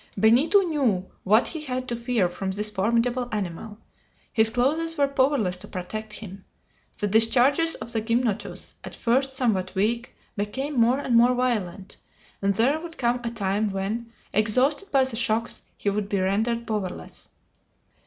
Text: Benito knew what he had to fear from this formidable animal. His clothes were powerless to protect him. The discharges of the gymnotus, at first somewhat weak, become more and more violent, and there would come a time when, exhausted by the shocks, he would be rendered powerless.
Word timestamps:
Benito 0.19 0.61
knew 0.61 1.05
what 1.23 1.49
he 1.49 1.61
had 1.61 1.87
to 1.87 1.95
fear 1.95 2.27
from 2.27 2.49
this 2.49 2.71
formidable 2.71 3.29
animal. 3.31 3.77
His 4.33 4.49
clothes 4.49 4.97
were 4.97 5.07
powerless 5.07 5.57
to 5.57 5.67
protect 5.67 6.13
him. 6.13 6.43
The 6.99 7.05
discharges 7.05 7.75
of 7.75 7.91
the 7.93 8.01
gymnotus, 8.01 8.73
at 8.83 8.95
first 8.95 9.33
somewhat 9.35 9.75
weak, 9.75 10.15
become 10.35 10.73
more 10.73 10.97
and 10.97 11.15
more 11.15 11.35
violent, 11.35 11.97
and 12.41 12.55
there 12.55 12.79
would 12.79 12.97
come 12.97 13.21
a 13.23 13.29
time 13.29 13.69
when, 13.69 14.11
exhausted 14.33 14.89
by 14.89 15.03
the 15.03 15.15
shocks, 15.15 15.61
he 15.77 15.91
would 15.91 16.09
be 16.09 16.19
rendered 16.19 16.65
powerless. 16.65 17.29